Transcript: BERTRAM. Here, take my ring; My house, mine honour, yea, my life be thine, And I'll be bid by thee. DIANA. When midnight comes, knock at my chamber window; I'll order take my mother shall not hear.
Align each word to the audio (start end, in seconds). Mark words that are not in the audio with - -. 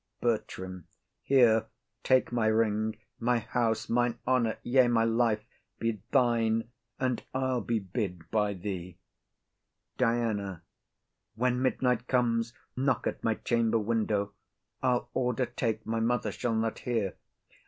BERTRAM. 0.19 0.87
Here, 1.21 1.67
take 2.03 2.31
my 2.31 2.47
ring; 2.47 2.97
My 3.19 3.37
house, 3.37 3.87
mine 3.87 4.17
honour, 4.25 4.57
yea, 4.63 4.87
my 4.87 5.03
life 5.03 5.43
be 5.77 6.01
thine, 6.09 6.71
And 6.99 7.21
I'll 7.35 7.61
be 7.61 7.77
bid 7.77 8.23
by 8.31 8.55
thee. 8.55 8.97
DIANA. 9.99 10.63
When 11.35 11.61
midnight 11.61 12.07
comes, 12.07 12.51
knock 12.75 13.05
at 13.05 13.23
my 13.23 13.35
chamber 13.35 13.77
window; 13.77 14.33
I'll 14.81 15.07
order 15.13 15.45
take 15.45 15.85
my 15.85 15.99
mother 15.99 16.31
shall 16.31 16.55
not 16.55 16.79
hear. 16.79 17.13